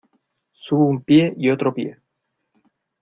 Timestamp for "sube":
0.53-0.81